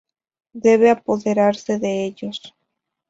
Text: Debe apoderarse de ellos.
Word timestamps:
Debe 0.55 0.89
apoderarse 0.89 1.77
de 1.77 2.05
ellos. 2.05 2.55